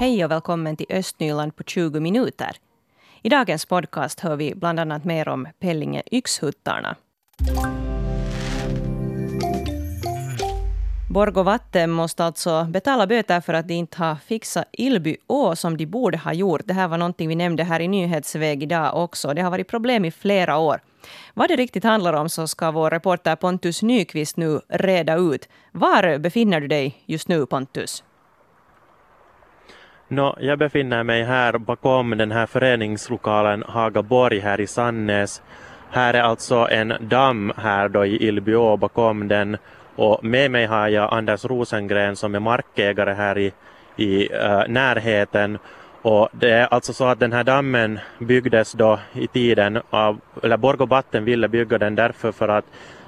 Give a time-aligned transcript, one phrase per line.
[0.00, 2.56] Hej och välkommen till Östnyland på 20 minuter.
[3.22, 6.96] I dagens podcast hör vi bland annat mer om Pellinge yxhuttarna.
[11.10, 15.76] Borgå Vatten måste alltså betala böter för att de inte har fixat Ilby å som
[15.76, 16.62] de borde ha gjort.
[16.64, 19.34] Det här var någonting vi nämnde här i nyhetsväg idag också.
[19.34, 20.80] Det har varit problem i flera år.
[21.34, 25.48] Vad det riktigt handlar om så ska vår reporter Pontus Nyqvist nu reda ut.
[25.72, 28.04] Var befinner du dig just nu Pontus?
[30.12, 35.42] No, jag befinner mig här bakom den här föreningslokalen Hagaborg här i Sannäs.
[35.90, 39.56] Här är alltså en damm här då i Ilbyå bakom den
[39.96, 43.52] och med mig har jag Anders Rosengren som är markägare här i,
[43.96, 45.58] i uh, närheten.
[46.02, 50.56] Och det är alltså så att den här dammen byggdes då i tiden av, eller
[50.56, 52.64] Borgå Vatten ville bygga den därför för att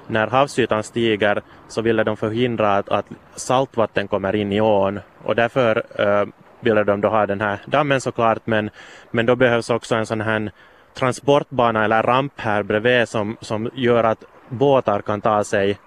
[0.07, 3.05] när havsytan stiger så ville de förhindra att, att
[3.35, 6.27] saltvatten kommer in i ån och därför uh,
[6.63, 8.69] ville de då ha den här dammen såklart men,
[9.11, 10.51] men då behövs också en sån här
[10.93, 15.79] transportbana eller ramp här bredvid som, som gör att båtar kan ta sig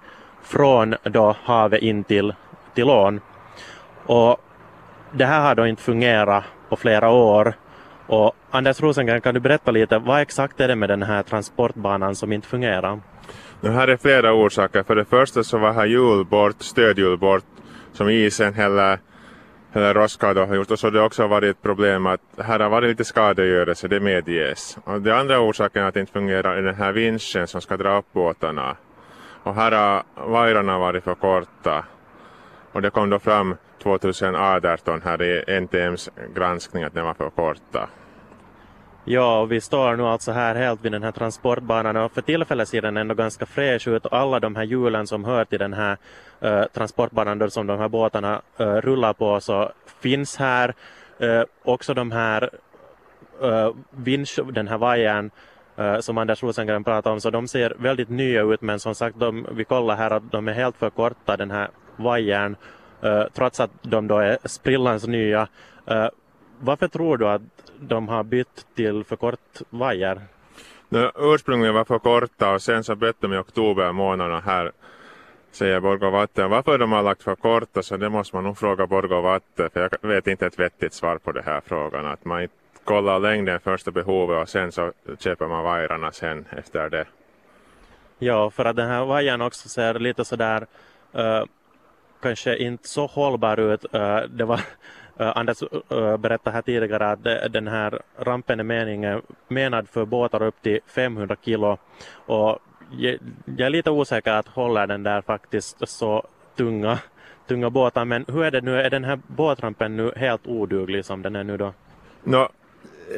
[0.43, 2.33] från då havet in till,
[2.73, 3.21] till ån.
[4.05, 4.37] Och
[5.11, 7.53] det här har då inte fungerat på flera år.
[8.07, 12.15] Och Anders Rosengren, kan du berätta lite, vad exakt är det med den här transportbanan
[12.15, 12.99] som inte fungerar?
[13.61, 14.83] Det här är flera orsaker.
[14.83, 17.43] För det första så var här hjul bort, stödhjul bort,
[17.93, 18.99] som isen häller
[19.77, 20.71] Eh, eller rostskador har gjort.
[20.71, 23.99] Och så har det också varit ett problem att här har varit lite skadegörelse, det
[23.99, 24.77] medges.
[24.83, 27.97] Och det andra orsaken att det inte fungerar är den här vinschen som ska dra
[27.97, 28.75] upp båtarna.
[29.43, 31.85] Och här har vajrarna varit för korta.
[32.71, 37.89] Och det kom då fram 2018 här i NTMs granskning att de var för korta.
[39.09, 42.81] Ja, vi står nu alltså här helt vid den här transportbanan och för tillfället ser
[42.81, 45.97] den ändå ganska fräsch ut och alla de här hjulen som hör till den här
[46.43, 50.73] uh, transportbanan då, som de här båtarna uh, rullar på så finns här.
[51.21, 52.49] Uh, också de här
[53.43, 55.31] uh, vinsch, den här vajern
[55.79, 59.19] uh, som Anders Rosengren pratade om, så de ser väldigt nya ut men som sagt,
[59.19, 62.55] de, vi kollar här att de är helt för korta den här vajern
[63.03, 65.47] uh, trots att de då är sprillans nya.
[65.91, 66.07] Uh,
[66.59, 67.41] varför tror du att
[67.79, 70.21] de har bytt till för kort vajer?
[70.89, 74.71] No, ursprungligen var för korta och sen så bytte de i oktober månaderna här
[75.51, 76.49] säger Borgå Vatten.
[76.49, 79.89] Varför de har lagt för korta så det måste man nog fråga Borgå Vatten för
[80.01, 82.05] jag vet inte ett vettigt svar på den här frågan.
[82.05, 86.89] Att man inte kollar längden första behovet och sen så köper man vajrarna sen efter
[86.89, 87.05] det.
[88.19, 90.67] Ja, för att den här vajern också ser lite sådär
[91.15, 91.43] uh,
[92.21, 93.85] kanske inte så hållbar ut.
[93.95, 94.61] Uh, det var
[95.19, 100.05] Eh, Anders eh, eh, berättade här tidigare att den här rampen är meningen, menad för
[100.05, 101.77] båtar upp till 500 kilo.
[102.13, 102.59] Och
[102.91, 106.23] jag, jag är lite osäker att håller den där faktiskt så
[106.55, 106.99] tunga,
[107.47, 108.05] tunga båtar.
[108.05, 111.43] Men hur är det nu, är den här båtrampen nu helt oduglig som den är
[111.43, 111.73] nu då?
[112.23, 112.49] No,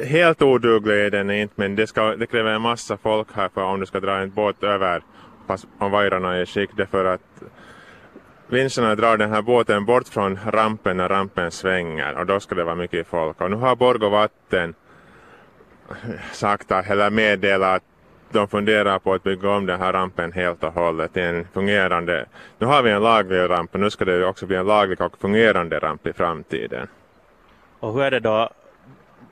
[0.06, 3.62] helt oduglig är den inte men det, ska, det kräver en massa folk här för
[3.62, 5.02] om du ska dra en båt över.
[5.46, 7.42] Fast om vajrarna är i skick därför att
[8.52, 12.64] vinscherna drar den här båten bort från rampen när rampen svänger och då ska det
[12.64, 13.40] vara mycket folk.
[13.40, 14.74] Och nu har Borgå Vatten
[16.32, 17.82] sagt eller meddelat att
[18.32, 22.26] de funderar på att bygga om den här rampen helt och hållet till en fungerande.
[22.58, 25.18] Nu har vi en laglig ramp och nu ska det också bli en laglig och
[25.18, 26.88] fungerande ramp i framtiden.
[27.80, 28.50] Och hur är det då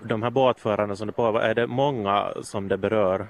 [0.02, 3.26] de här båtförarna som det på, är det många som det berör?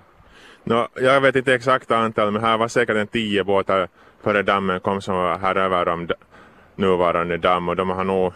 [0.64, 3.88] No, jag vet inte exakt antal men här var säkert en tio båtar
[4.22, 6.08] före dammen kom som var här över om
[6.76, 8.32] nuvarande damm och de har nog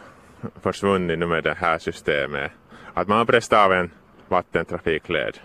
[0.63, 2.53] försvunnit nu med det här systemet.
[2.95, 3.91] Att man har bräst av en
[4.29, 5.39] vattentrafikled.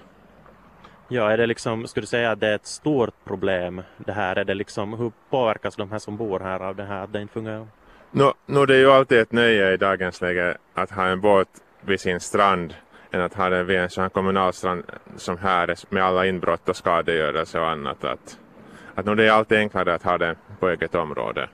[1.08, 4.36] Ja, är det liksom, skulle du säga att det är ett stort problem det här?
[4.36, 7.22] Är det liksom, hur påverkas de här som bor här av det här att det
[7.22, 7.68] inte fungerar?
[8.12, 11.48] No, no, det är ju alltid ett nöje i dagens läge att ha en båt
[11.82, 12.74] vid sin strand
[13.18, 14.84] än att ha den vid en sån här kommunal strand
[15.16, 18.04] som här med alla inbrott och skadegörelse och annat.
[18.04, 18.40] Att,
[18.96, 21.50] att no, det är alltid enklare att ha den på eget område.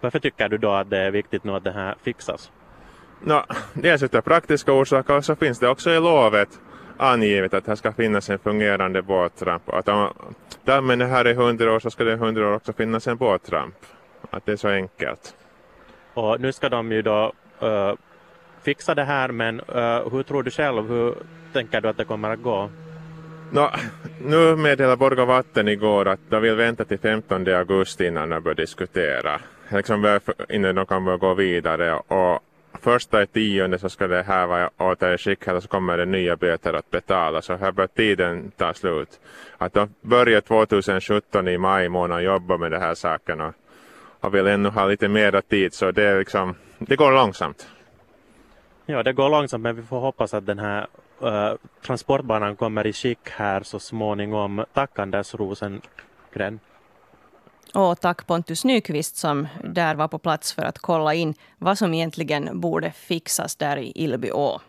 [0.00, 2.52] Varför tycker du då att det är viktigt nu att det här fixas?
[3.20, 6.48] No, dels utav praktiska orsaker och så finns det också i lovet
[6.98, 9.68] angivet att här ska finnas en fungerande båtramp.
[9.68, 10.12] Att om
[10.64, 13.16] dammen är här i hundra år så ska det i hundra år också finnas en
[13.16, 13.74] båtramp.
[14.30, 15.34] Att det är så enkelt.
[16.14, 17.32] Och nu ska de ju då
[17.62, 17.94] uh,
[18.62, 21.14] fixa det här men uh, hur tror du själv, hur
[21.52, 22.70] tänker du att det kommer att gå?
[23.52, 23.70] No,
[24.24, 28.54] nu meddelade Borgå Vatten igår att de vill vänta till 15 augusti innan de börjar
[28.54, 29.40] diskutera.
[29.68, 32.40] Liksom innan de kan börja gå vidare och
[32.82, 36.72] första i tionde så ska det här vara återskickat och så kommer det nya böter
[36.72, 39.20] att betala så här bör tiden ta slut.
[39.58, 43.52] Att de börjar 2017 i maj månad jobba med de här sakerna.
[44.20, 47.68] och, vill ännu ha lite mera tid så det är liksom, det går långsamt.
[48.90, 50.86] Ja, det går långsamt men vi får hoppas att den här
[51.22, 51.56] uh,
[51.86, 54.64] transportbanan kommer i skick här så småningom.
[54.74, 56.60] Tack Anders Rosengren.
[57.74, 61.94] Och tack Pontus Nyqvist som där var på plats för att kolla in vad som
[61.94, 64.60] egentligen borde fixas där i Ilbyå.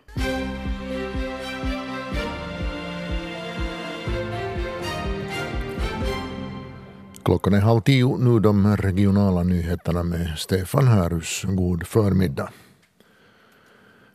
[7.24, 11.44] Klockan är halv tio, nu de regionala nyheterna med Stefan Härus.
[11.44, 12.50] God förmiddag.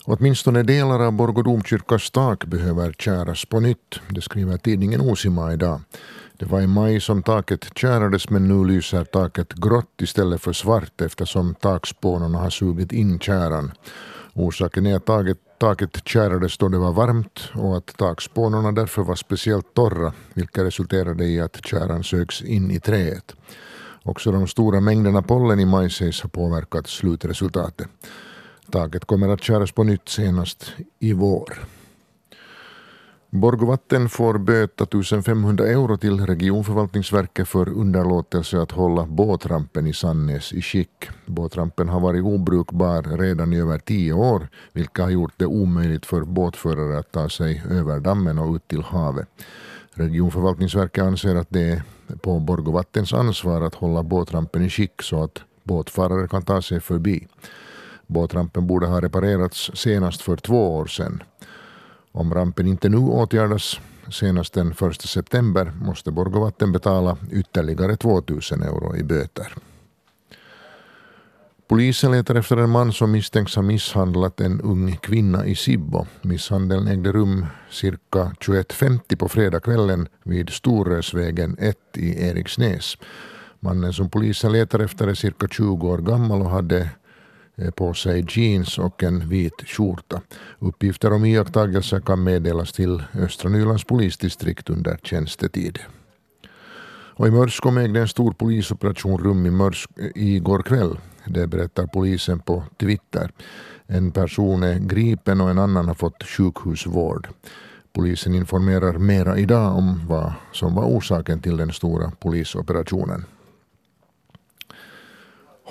[0.06, 4.01] Åtminstone delar av Borgå domkyrkas tak behöver käras på nytt.
[4.09, 5.81] Det skriver tidningen Osima idag.
[6.39, 11.01] Det var i maj som taket kärades men nu lyser taket grått istället för svart
[11.01, 13.73] eftersom takspånarna har sugit in käran.
[14.35, 19.17] Orsaken är att taket, taket kärades då det var varmt och att takspånarna därför var
[19.17, 23.33] speciellt torra vilket resulterade i att käran sögs in i träet.
[24.03, 27.89] Också de stora mängderna pollen i maj sägs ha påverkat slutresultatet.
[28.71, 31.59] Taket kommer att köras på nytt senast i vår.
[33.35, 40.63] Borgvatten får böta 1500 euro till regionförvaltningsverket för underlåtelse att hålla båtrampen i Sannäs i
[40.63, 41.09] skick.
[41.27, 46.23] Båtrampen har varit obrukbar redan i över tio år vilket har gjort det omöjligt för
[46.25, 49.29] båtförare att ta sig över dammen och ut till havet.
[49.91, 51.83] Regionförvaltningsverket anser att det är
[52.23, 57.27] på Borgvattens ansvar att hålla båtrampen i skick så att båtförare kan ta sig förbi.
[58.06, 61.23] Båtrampen borde ha reparerats senast för två år sedan.
[62.12, 63.81] Om rampen inte nu åtgärdas
[64.11, 69.55] senast den 1 september måste Borgovatten betala ytterligare 2000 euro i böter.
[71.69, 76.06] Polisen letar efter en man som misstänks ha misshandlat en ung kvinna i Sibbo.
[76.23, 82.97] Misshandeln ägde rum cirka 21.50 på fredagskvällen vid Storösvägen 1 i Eriksnäs.
[83.61, 86.91] Mannen som polisen letar efter är cirka 20 år gammal och hade
[87.56, 90.21] Eh, på sig jeans och en vit skjorta.
[90.59, 95.79] Uppgifter om iakttagelser kan meddelas till Östra Nylands polisdistrikt under tjänstetid.
[97.17, 100.99] Och I Mörskom ägde en stor polisoperation rum i Mörsk eh, igår kväll.
[101.25, 103.31] Det berättar polisen på Twitter.
[103.87, 107.29] En person är gripen och en annan har fått sjukhusvård.
[107.93, 113.25] Polisen informerar mera idag om vad som var orsaken till den stora polisoperationen.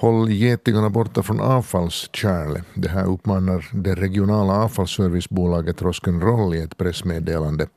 [0.04, 2.64] Håll getingarna borta från avfallskärle.
[2.74, 7.68] Det här uppmanar det regionala avfallsservicebolaget Rock'n'Roll i ett pressmeddelande.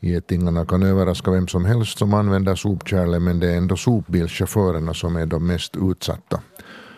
[0.00, 5.16] Getingarna kan överraska vem som helst som använder sopkärle men det är ändå sopbilschaufförerna som
[5.16, 6.40] är de mest utsatta.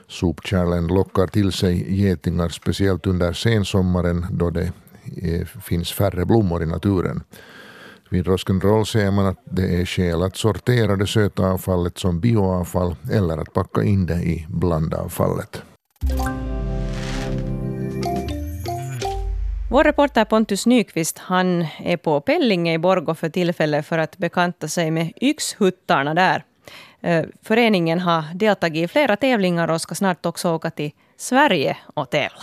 [0.09, 4.73] Sopkärlen lockar till sig getingar speciellt under sensommaren då det
[5.63, 7.23] finns färre blommor i naturen.
[8.11, 12.97] Vid Rock'n'Roll säger man att det är skäl att sortera det söta avfallet som bioavfall
[13.13, 15.63] eller att packa in det i blandavfallet.
[19.71, 24.69] Vår reporter Pontus Nyqvist han är på Pellinge i Borgå för tillfället för att bekanta
[24.69, 26.45] sig med yxhuttarna där.
[27.01, 32.11] Eh, föreningen har deltagit i flera tävlingar och ska snart också åka till Sverige och
[32.11, 32.43] tävla.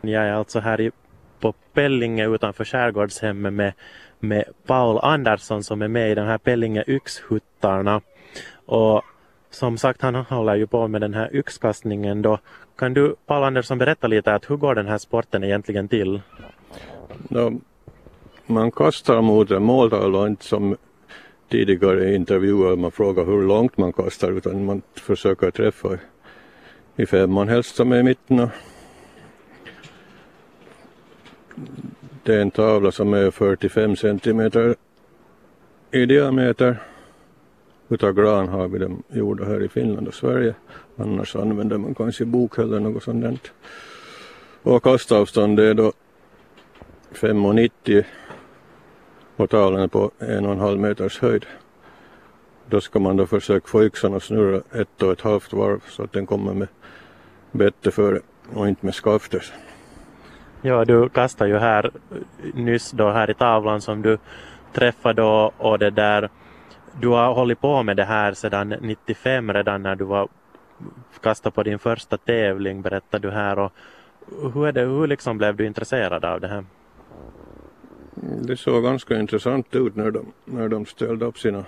[0.00, 0.90] Jag är alltså här i
[1.74, 3.72] Pellinge utanför skärgårdshemmet med,
[4.20, 8.00] med Paul Andersson som är med i de här Pellinge yxhuttarna.
[8.66, 9.02] Och
[9.50, 12.38] som sagt, han håller ju på med den här yxkastningen då.
[12.76, 16.20] Kan du, Paul Andersson, berätta lite att hur går den här sporten egentligen till?
[17.28, 17.60] No,
[18.46, 20.76] man kastar mot en måltavla, inte som
[21.48, 25.88] tidigare intervjuer man frågar hur långt man kastar utan man försöker träffa
[26.96, 28.48] i femman helst som är i mitten
[32.22, 34.76] det är en tavla som är 45 centimeter
[35.90, 36.82] i diameter.
[37.88, 40.54] Utav gran har vi dem gjorda här i Finland och Sverige.
[40.96, 43.22] Annars använder man kanske bok eller något sånt.
[43.22, 43.38] Där.
[44.62, 45.92] Och kastavstånd är då
[47.12, 48.04] 5,90
[49.36, 51.46] och tavlan är på en och en halv meters höjd.
[52.68, 56.02] Då ska man då försöka få yxan att snurra ett och ett halvt varv så
[56.02, 56.68] att den kommer med
[57.52, 58.20] bättre före
[58.54, 59.42] och inte med skaftet.
[60.64, 61.90] Ja, du kastade ju här
[62.54, 64.18] nyss då här i tavlan som du
[64.72, 66.28] träffade och, och det där.
[67.00, 70.28] Du har hållit på med det här sedan 95 redan när du var
[71.20, 73.58] kastade på din första tävling berättade du här.
[73.58, 73.72] Och
[74.54, 76.64] hur, är det, hur liksom blev du intresserad av det här?
[78.22, 81.64] Mm, det såg ganska intressant ut när de, när de ställde upp sina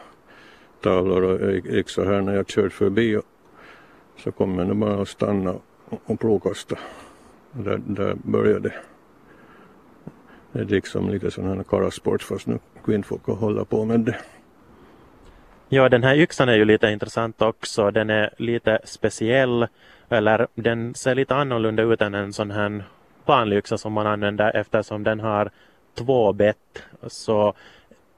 [0.80, 3.16] tavlor och gick så här när jag körde förbi.
[3.16, 3.24] Och
[4.16, 6.76] så kom jag bara att stanna och, och provkasta.
[7.56, 8.74] Där, där började det.
[10.52, 14.16] Det är liksom lite sån här karasport fast nu kvinnfolk håller på med det.
[15.68, 17.90] Ja, den här yxan är ju lite intressant också.
[17.90, 19.66] Den är lite speciell,
[20.08, 22.84] eller den ser lite annorlunda ut än en sån här
[23.24, 25.50] vanlig yxa som man använder eftersom den har
[25.94, 26.82] två bett.
[27.06, 27.54] Så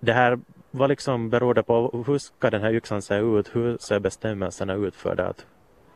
[0.01, 0.39] det här,
[0.71, 2.05] vad liksom beror det på?
[2.07, 3.57] Hur ska den här yxan se ut?
[3.57, 5.27] Hur ser bestämmelserna ut för det?
[5.27, 5.47] Att,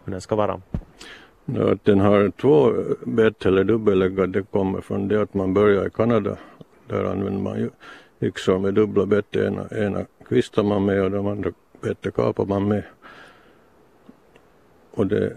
[0.05, 0.61] hur den ska vara?
[1.59, 2.73] Att den har två
[3.05, 6.37] bett eller dubbeläggad, det kommer från det att man börjar i Kanada.
[6.87, 7.71] Där använder man ju
[8.21, 9.37] yxor med dubbla bett.
[9.37, 12.83] Ena, ena kvistar man med och de andra bettet kapar man med.
[14.91, 15.37] Och det,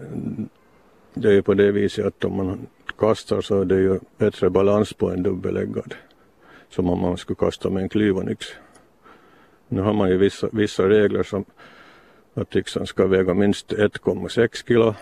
[1.14, 2.66] det är ju på det viset att om man
[2.98, 5.94] kastar så är det ju bättre balans på en dubbeläggad.
[6.68, 8.54] Som om man skulle kasta med en klyvan yxa.
[9.68, 11.44] Nu har man ju vissa, vissa regler som
[12.34, 14.94] att yxan ska väga minst 1,6 kilo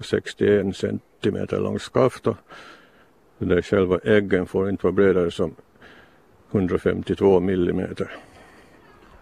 [0.00, 2.36] 61 centimeter långt skaft och
[3.38, 5.54] där själva äggen får inte vara bredare som
[6.52, 8.16] 152 millimeter.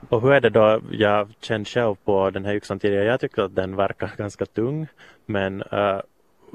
[0.09, 0.81] Och hur är det då?
[0.91, 3.05] Jag kände själv på den här yxan tidigare.
[3.05, 4.87] Jag tycker att den verkar ganska tung.
[5.27, 6.01] Men uh,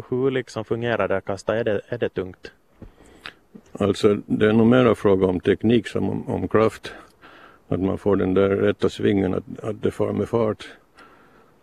[0.09, 1.57] hur liksom fungerar det att kasta?
[1.57, 2.51] Är det, är det tungt?
[3.71, 6.93] Alltså det är nog mera fråga om teknik som om, om kraft.
[7.67, 10.67] Att man får den där rätta svingen, att, att det far med fart.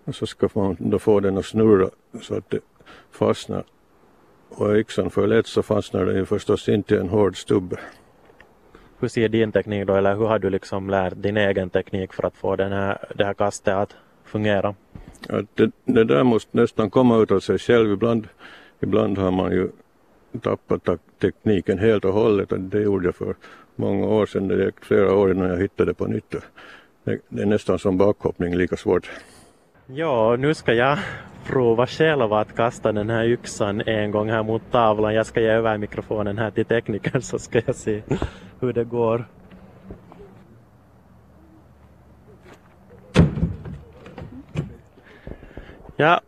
[0.06, 1.90] Och så ska man då få den att snurra
[2.22, 2.60] så att det
[3.10, 3.64] fastnar.
[4.48, 7.76] Och yxan för lätt så fastnar den ju förstås inte i en hård stubbe.
[8.98, 12.26] Hur ser din teknik då, eller hur har du liksom lärt din egen teknik för
[12.26, 14.74] att få den här, det här kastet att fungera?
[15.28, 17.92] Att det, det där måste nästan komma ut av sig själv.
[17.92, 18.28] Ibland,
[18.80, 19.68] ibland har man ju
[20.40, 20.88] tappat
[21.20, 22.52] tekniken helt och hållet.
[22.58, 23.34] Det gjorde jag för
[23.76, 24.48] många år sedan.
[24.48, 26.34] Det gick flera år innan jag hittade på nytt.
[27.04, 29.10] Det, det är nästan som bakhoppning, lika svårt.
[29.88, 30.98] Ja, nu ska jag
[31.44, 35.14] prova själv att kasta den här yxan en gång här mot tavlan.
[35.14, 38.02] Jag ska ge över mikrofonen här till teknikern så ska jag se
[38.60, 39.24] hur det går.
[45.96, 46.20] Ja,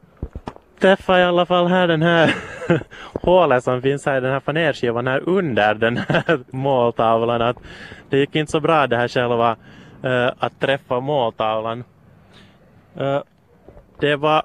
[0.81, 2.35] träffade i alla fall här den här
[3.23, 7.43] hålet som finns här i den här fanerskivan här under den här måltavlan.
[7.43, 7.57] Att
[8.09, 9.57] det gick inte så bra det här själva
[10.05, 11.85] uh, att träffa måltavlan.
[13.01, 13.21] Uh,
[14.01, 14.43] det var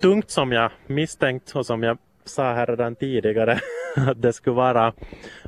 [0.00, 3.60] tungt som jag misstänkt och som jag sa här redan tidigare
[3.96, 4.92] att det skulle vara.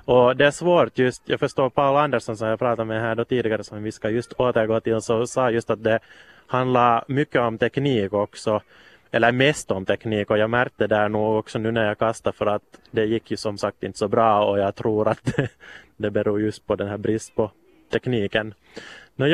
[0.04, 3.24] Och det är svårt just, jag förstår Paul Andersson som jag pratade med här då
[3.24, 5.98] tidigare som vi ska just återgå till så sa just att det
[6.46, 8.60] handlar mycket om teknik också.
[9.10, 12.46] Eller mest om teknik och jag märkte där nog också nu när jag kastade för
[12.46, 15.48] att det gick ju som sagt inte så bra och jag tror att det,
[15.96, 17.50] det beror just på den här brist på
[17.92, 18.54] tekniken.
[19.16, 19.26] Nå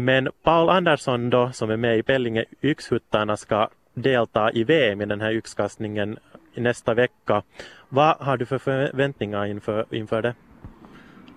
[0.00, 5.06] men Paul Andersson då som är med i Pellinge Yxhuttarna ska delta i VM i
[5.06, 6.18] den här yxkastningen
[6.54, 7.42] nästa vecka.
[7.88, 10.34] Vad har du för förväntningar inför, inför det?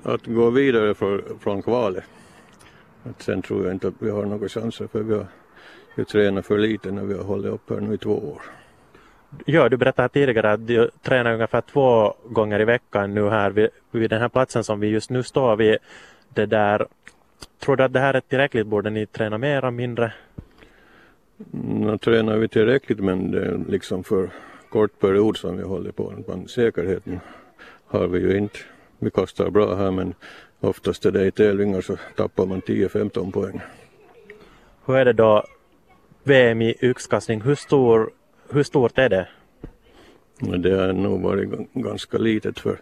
[0.04, 2.04] Att gå vidare för, från kvalet.
[3.04, 5.28] Att sen tror jag inte att vi har några chanser för vi har
[5.96, 8.42] ju tränat för lite när vi har hållit upp här nu i två år.
[9.46, 13.70] Ja, du berättade tidigare att du tränar ungefär två gånger i veckan nu här vid,
[13.92, 15.78] vid den här platsen som vi just nu står vid.
[16.34, 16.88] Det där,
[17.62, 18.68] tror du att det här är tillräckligt?
[18.68, 20.14] Borde ni träna mera, mindre?
[21.64, 24.30] Nu tränar vi tillräckligt men det är liksom för
[24.70, 26.14] kort period som vi håller på.
[26.28, 27.20] Men säkerheten
[27.86, 28.60] har vi ju inte.
[29.00, 30.14] Vi kastar bra här men
[30.60, 33.62] oftast är det i tävlingar så tappar man 10-15 poäng.
[34.86, 35.44] Hur är det då
[36.24, 37.42] VM i yxkastning?
[37.42, 38.12] Hur, stor,
[38.50, 39.28] hur stort är det?
[40.40, 42.82] Det har nog varit ganska litet för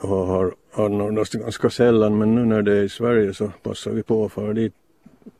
[0.00, 4.02] och har anordnats ganska sällan men nu när det är i Sverige så passar vi
[4.02, 4.74] på att fara dit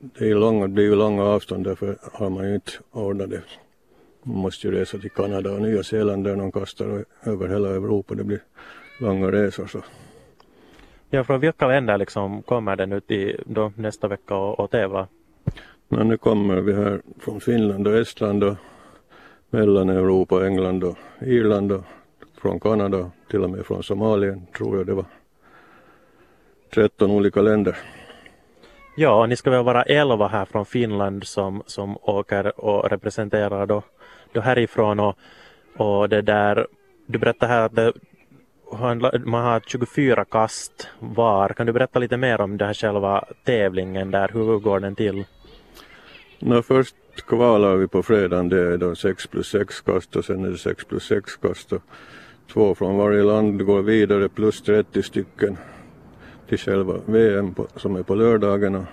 [0.01, 3.43] det, är långa, det blir långa avstånd därför har man ju inte ordnat det.
[4.23, 8.15] Man måste ju resa till Kanada och Nya Zeeland där de kastar över hela Europa.
[8.15, 8.41] Det blir
[9.01, 9.83] långa resor så.
[11.11, 15.09] Ja, från vilka länder liksom kommer den ut i då nästa vecka och, och tävla?
[15.89, 18.55] Men nu kommer vi här från Finland och Estland och
[19.51, 21.85] Mellaneuropa, England och Irland och
[22.41, 25.05] från Kanada, till och med från Somalien tror jag det var.
[26.71, 27.77] 13 olika länder.
[28.97, 33.83] Ja, ni ska väl vara elva här från Finland som, som åker och representerar då,
[34.33, 35.17] då härifrån och,
[35.77, 36.67] och det där,
[37.07, 37.93] du berättade här att det,
[39.25, 41.49] man har 24 kast var.
[41.49, 45.25] Kan du berätta lite mer om den här själva tävlingen där, hur går den till?
[46.39, 46.97] No, först
[47.27, 50.59] kvalar vi på fredagen, det är då 6 plus 6 kast och sen är det
[50.59, 51.83] 6 plus 6 kast och
[52.53, 55.57] två från varje land går vidare plus 30 stycken
[56.49, 58.87] till själva VM på, som är på lördagen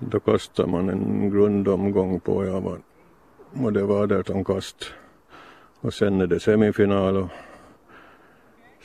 [0.00, 2.82] då kastar man en grundomgång på, ja vad,
[3.52, 4.92] vad det var 18 kast.
[5.80, 7.28] Och sen är det semifinal och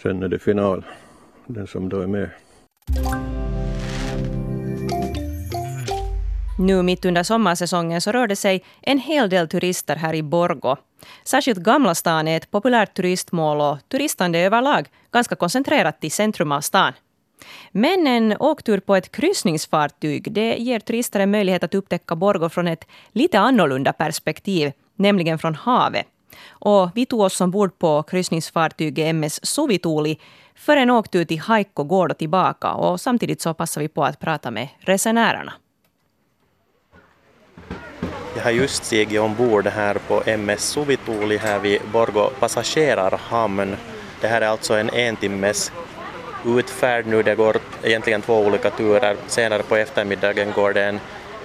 [0.01, 0.85] sen är det final,
[1.47, 2.29] den som då är med.
[6.59, 10.75] Nu mitt under sommarsäsongen så rör det sig en hel del turister här i Borgo.
[11.23, 16.61] Särskilt Gamla stan är ett populärt turistmål och turistande överlag ganska koncentrerat i centrum av
[16.61, 16.93] stan.
[17.71, 22.67] Men en åktur på ett kryssningsfartyg det ger turister en möjlighet att upptäcka Borgo från
[22.67, 26.05] ett lite annorlunda perspektiv, nämligen från havet.
[26.49, 30.19] Och vi tog oss ombord på kryssningsfartyget MS Suvituuli
[30.55, 34.19] för en åktur till Haikko gård och tillbaka och samtidigt så passade vi på att
[34.19, 35.53] prata med resenärerna.
[38.35, 43.75] Jag har just stigit ombord här på MS Suvituuli här vid Borgo passagerarhamn.
[44.21, 45.71] Det här är alltså en entimmes
[46.45, 47.23] utfärd nu.
[47.23, 49.15] Det går egentligen två olika turer.
[49.27, 50.99] Senare på eftermiddagen går det en,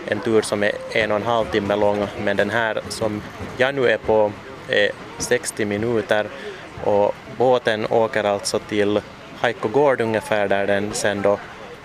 [0.09, 3.23] en tur som är en och en halv timme lång, men den här som
[3.57, 4.33] jag nu är på
[4.69, 6.27] är 60 minuter
[6.85, 9.01] och båten åker alltså till
[9.41, 11.39] Haikko gård ungefär där den sen då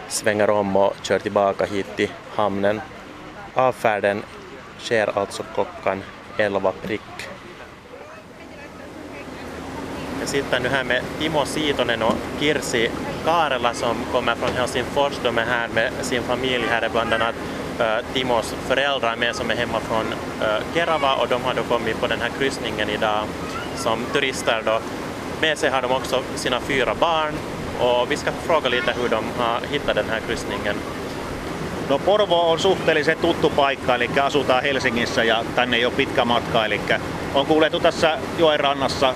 [0.07, 2.81] svänger om och kör tillbaka hit till hamnen.
[3.53, 4.23] Avfärden
[4.79, 6.03] sker alltså klockan
[6.37, 7.34] 11 prick.
[10.25, 12.89] Jag sitter nu här med Timo Siitonen och Kirsi
[13.25, 15.13] Kaarela som kommer från Helsingfors.
[15.23, 16.63] De är här med sin familj.
[16.69, 17.35] Här är bland annat
[18.13, 20.05] Timos föräldrar med som är hemma från
[20.73, 23.23] Kerava och de har då kommit på den här kryssningen idag
[23.75, 24.61] som turister.
[24.65, 24.79] Då.
[25.41, 27.33] Med sig har de också sina fyra barn
[27.79, 30.75] och vi ska fråga lite hur de har hittat den här kryssningen.
[31.89, 36.65] No Porvo on suhteellisen tuttu paikka, eli asutaan Helsingissä ja tänne ei ole pitkä matka.
[36.65, 36.81] Eli
[37.33, 39.13] on kuulettu tässä joen rannassa,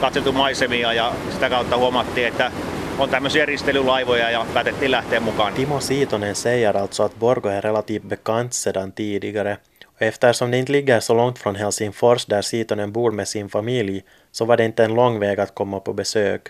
[0.00, 2.50] katseltu maisemia ja sitä kautta huomattiin, että
[2.98, 5.52] on tämmöisiä ristelylaivoja ja päätettiin lähteä mukaan.
[5.52, 9.58] Timo Siitonen säger alltså att Borgo är relativt bekant sedan tidigare.
[10.00, 14.44] Eftersom det inte ligger så långt från Helsingfors där Siitonen bor med sin familj så
[14.44, 16.42] var det inte en lång väg att komma på besök.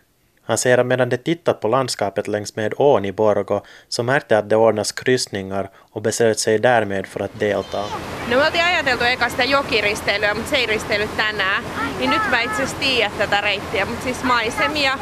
[0.51, 4.39] Han säger att medan de tittat på landskapet längs med ån i Borgo så märkte
[4.39, 7.83] att det ordnas kryssningar och beslöt sig därmed för att delta.
[8.31, 11.65] No me oltiin ajateltu eka sitä jokiristeilyä, mutta se ei risteily tänään.
[11.99, 14.99] Niin nyt mä itse asiassa tiedän tätä reittiä, mutta siis maisemia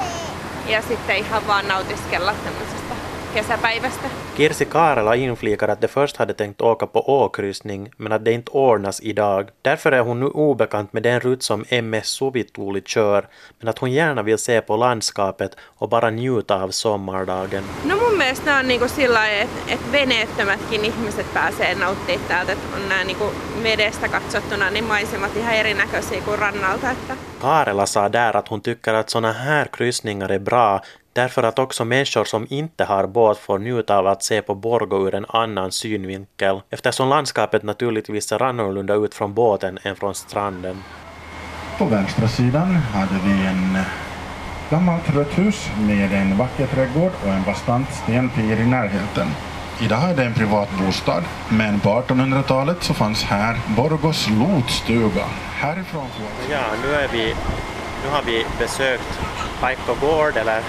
[0.68, 2.67] ja sitten ihan vaan nautiskella tämmöistä
[3.34, 4.08] kesäpäivästä.
[4.36, 8.50] Kirsi Kaarela inflikar att de först hade tänkt åka på åkryssning men att det inte
[8.50, 9.48] ordnas idag.
[9.62, 13.92] Därför är hon nu obekant med den rut som MS Suvituuli kör men att hon
[13.92, 17.64] gärna vill se på landskapet och bara njuta av sommardagen.
[17.84, 22.52] No mun mielestä on niinku sillä että et veneettömätkin ihmiset pääsee nauttimaan täältä.
[22.52, 23.24] Että on nämä niinku
[23.62, 26.90] vedestä katsottuna niin maisemat ihan erinäköisiä kuin rannalta.
[26.90, 27.14] Että...
[27.40, 30.80] Kaarela sa där att hon tycker att såna här kryssningar är bra
[31.18, 35.06] därför att också människor som inte har båt får njuta av att se på Borgo
[35.06, 40.76] ur en annan synvinkel, eftersom landskapet naturligtvis ser annorlunda ut från båten än från stranden.
[41.78, 43.78] På vänstra sidan hade vi en
[44.70, 49.28] gammalt rött hus med en vacker trädgård och en bastant stenpir i närheten.
[49.80, 55.24] Idag är det en privat bostad, men på 1800-talet så fanns här Borgos lotstuga.
[55.54, 57.34] Härifrån får Ja, nu, är vi,
[58.04, 59.20] nu har vi besökt
[59.60, 60.62] Paikko gård eller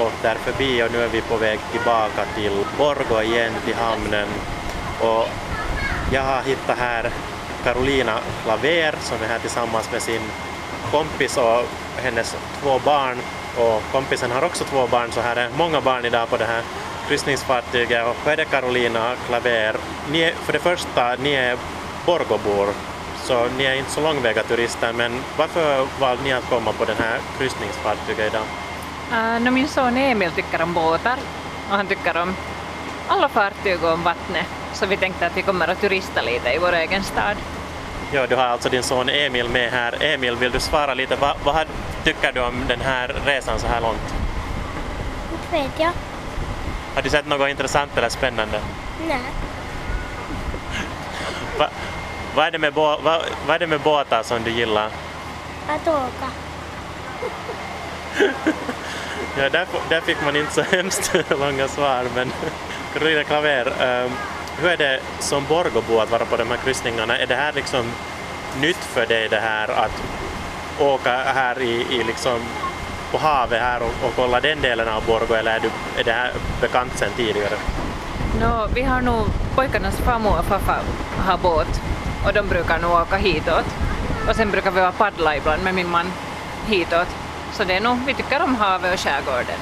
[0.00, 4.28] åkt där förbi och nu är vi på väg tillbaka till Borgo igen, till hamnen.
[5.00, 5.28] Och
[6.12, 7.10] jag har hittat här
[7.64, 10.20] Carolina Klaver som är här tillsammans med sin
[10.90, 11.62] kompis och
[11.96, 13.16] hennes två barn.
[13.56, 16.62] Och kompisen har också två barn så här är många barn idag på det här
[17.08, 18.06] kryssningsfartyget.
[18.06, 19.76] Och vad är det Carolina Klaver?
[20.10, 21.56] Ni är, för det första, ni är
[22.06, 22.68] Borgobor
[23.24, 26.96] så ni är inte så långväga turister men varför valde ni att komma på den
[26.96, 28.67] här kryssningsfartyget idag?
[29.12, 31.18] Uh, no min son Emil tycker om båtar
[31.70, 32.34] och han tycker om
[33.08, 34.46] alla fartyg och om vattnet.
[34.72, 37.36] Så vi tänkte att vi kommer att turista lite i vår egen stad.
[38.12, 40.02] Ja, du har alltså din son Emil med här.
[40.02, 41.16] Emil, vill du svara lite?
[41.16, 41.66] Vad, vad
[42.04, 44.14] tycker du om den här resan så här långt?
[45.32, 45.90] Inte vet jag.
[46.94, 48.60] Har du sett något intressant eller spännande?
[49.08, 49.20] Nej.
[51.58, 51.68] Va,
[52.34, 54.90] vad, är det med vad, vad är det med båtar som du gillar?
[55.68, 56.30] Att åka.
[59.38, 62.32] Ja, där, där fick man inte så hemskt långa svar, men
[62.92, 64.12] Carolina Klaver, um,
[64.60, 67.18] hur är det som Borgåbo att vara på de här kryssningarna?
[67.18, 67.92] Är det här liksom
[68.60, 70.02] nytt för dig det här att
[70.80, 72.40] åka här i, i liksom
[73.12, 75.70] på havet här och, och kolla den delen av Borgo eller är, du,
[76.00, 77.56] är det här bekant sedan tidigare?
[78.40, 80.80] No, vi har nog pojkarnas farmor och farfar
[81.18, 81.82] har båt
[82.26, 83.64] och de brukar nog åka hitåt.
[84.28, 86.12] Och sen brukar vi vara paddla ibland med min man
[86.66, 87.08] hitåt.
[87.52, 89.60] Så det är nog, vi tycker om havet och skärgården.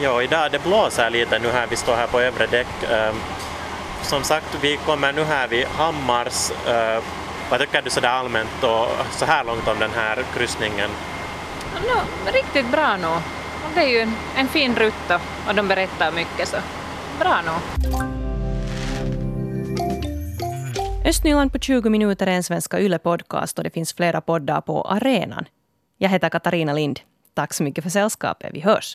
[0.00, 2.66] Ja, idag det blåser lite nu här, vi står här på övre däck.
[2.82, 3.20] Um,
[4.02, 6.50] som sagt, vi kommer nu här vid Hammars.
[6.50, 7.02] Uh,
[7.50, 10.90] vad tycker du sådär allmänt och så här långt om den här kryssningen?
[11.74, 13.18] No, riktigt bra nog.
[13.74, 15.10] Det är ju en, en fin rutt
[15.48, 16.56] och de berättar mycket så
[17.18, 17.60] bra nog.
[21.04, 25.44] Östnyland på 20 minuter är en Svenska Yle-podcast och det finns flera poddar på arenan.
[26.00, 27.00] Jag heter Katarina Lind.
[27.34, 28.50] Tack så mycket för sällskapet.
[28.54, 28.86] Vi hörs.